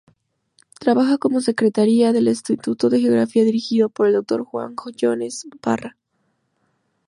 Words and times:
Trabaja 0.79 1.19
como 1.19 1.41
secretaria 1.41 2.11
del 2.11 2.27
Instituto 2.27 2.89
de 2.89 3.01
Geografía 3.01 3.43
dirigido 3.43 3.89
por 3.89 4.07
el 4.07 4.13
Dr 4.13 4.43
Juan 4.45 4.75
Jones 4.99 5.47
Parra. 5.61 5.95